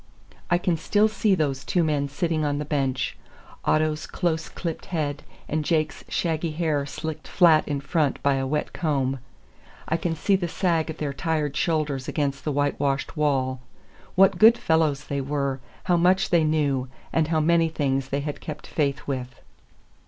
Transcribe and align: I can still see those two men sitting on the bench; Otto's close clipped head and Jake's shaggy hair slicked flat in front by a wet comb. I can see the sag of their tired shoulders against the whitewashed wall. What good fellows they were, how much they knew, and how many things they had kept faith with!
I 0.49 0.57
can 0.57 0.77
still 0.77 1.07
see 1.07 1.35
those 1.35 1.63
two 1.63 1.83
men 1.83 2.09
sitting 2.09 2.43
on 2.43 2.57
the 2.57 2.65
bench; 2.65 3.15
Otto's 3.63 4.07
close 4.07 4.49
clipped 4.49 4.87
head 4.87 5.21
and 5.47 5.63
Jake's 5.63 6.03
shaggy 6.09 6.49
hair 6.53 6.87
slicked 6.87 7.27
flat 7.27 7.67
in 7.67 7.79
front 7.81 8.17
by 8.23 8.37
a 8.37 8.47
wet 8.47 8.73
comb. 8.73 9.19
I 9.87 9.97
can 9.97 10.15
see 10.15 10.35
the 10.35 10.47
sag 10.47 10.89
of 10.89 10.97
their 10.97 11.13
tired 11.13 11.55
shoulders 11.55 12.07
against 12.07 12.43
the 12.45 12.51
whitewashed 12.51 13.15
wall. 13.15 13.61
What 14.15 14.39
good 14.39 14.57
fellows 14.57 15.03
they 15.03 15.21
were, 15.21 15.59
how 15.83 15.97
much 15.97 16.31
they 16.31 16.43
knew, 16.43 16.87
and 17.13 17.27
how 17.27 17.39
many 17.39 17.69
things 17.69 18.09
they 18.09 18.21
had 18.21 18.41
kept 18.41 18.65
faith 18.65 19.05
with! 19.05 19.39